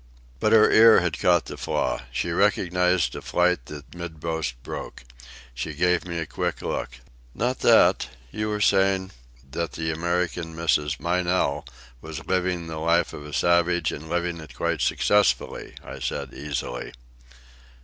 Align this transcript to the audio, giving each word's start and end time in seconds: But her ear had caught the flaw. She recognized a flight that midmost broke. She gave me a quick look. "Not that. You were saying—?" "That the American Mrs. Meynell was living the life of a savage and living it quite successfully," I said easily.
But 0.39 0.51
her 0.51 0.71
ear 0.71 1.01
had 1.01 1.19
caught 1.19 1.45
the 1.45 1.57
flaw. 1.57 2.01
She 2.11 2.31
recognized 2.31 3.13
a 3.15 3.21
flight 3.21 3.67
that 3.67 3.93
midmost 3.93 4.55
broke. 4.63 5.03
She 5.53 5.75
gave 5.75 6.07
me 6.07 6.17
a 6.17 6.25
quick 6.25 6.63
look. 6.63 6.89
"Not 7.35 7.59
that. 7.59 8.09
You 8.31 8.49
were 8.49 8.61
saying—?" 8.61 9.11
"That 9.47 9.73
the 9.73 9.91
American 9.91 10.55
Mrs. 10.55 10.99
Meynell 10.99 11.67
was 12.01 12.25
living 12.25 12.65
the 12.65 12.79
life 12.79 13.13
of 13.13 13.27
a 13.27 13.31
savage 13.31 13.91
and 13.91 14.09
living 14.09 14.39
it 14.39 14.55
quite 14.55 14.81
successfully," 14.81 15.75
I 15.83 15.99
said 15.99 16.33
easily. 16.33 16.93